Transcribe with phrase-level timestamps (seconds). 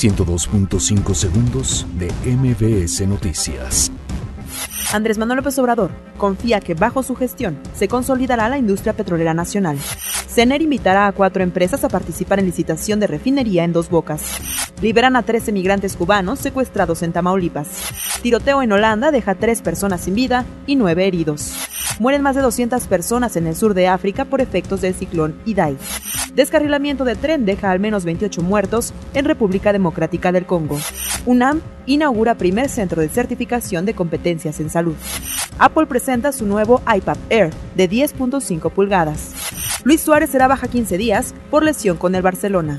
[0.00, 3.92] 102.5 segundos de MBS Noticias.
[4.94, 9.76] Andrés Manuel López Obrador confía que bajo su gestión se consolidará la industria petrolera nacional.
[10.26, 14.22] CENER invitará a cuatro empresas a participar en licitación de refinería en Dos Bocas.
[14.82, 17.68] Liberan a 13 migrantes cubanos secuestrados en Tamaulipas.
[18.22, 21.54] Tiroteo en Holanda deja tres personas sin vida y nueve heridos.
[21.98, 25.76] Mueren más de 200 personas en el sur de África por efectos del ciclón Idai.
[26.34, 30.78] Descarrilamiento de tren deja al menos 28 muertos en República Democrática del Congo.
[31.26, 34.96] UNAM inaugura primer centro de certificación de competencias en salud.
[35.58, 39.34] Apple presenta su nuevo iPad Air de 10.5 pulgadas.
[39.84, 42.78] Luis Suárez será baja 15 días por lesión con el Barcelona.